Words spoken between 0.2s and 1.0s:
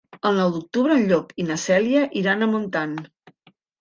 El nou d'octubre